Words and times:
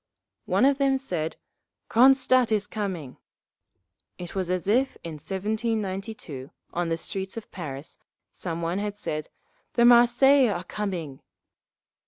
One 0.47 0.65
of 0.65 0.79
them 0.79 0.97
said, 0.97 1.35
"Cronstadt 1.87 2.51
is 2.51 2.65
coming!"… 2.65 3.17
It 4.17 4.33
was 4.33 4.49
as 4.49 4.67
if, 4.67 4.97
in 5.03 5.13
1792, 5.21 6.49
on 6.73 6.89
the 6.89 6.97
streets 6.97 7.37
of 7.37 7.51
Paris, 7.51 7.99
some 8.33 8.63
one 8.63 8.79
had 8.79 8.97
said: 8.97 9.29
"The 9.73 9.85
Marseillais 9.85 10.49
are 10.49 10.63
coming!" 10.63 11.21